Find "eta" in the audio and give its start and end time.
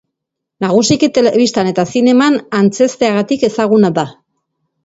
1.73-1.85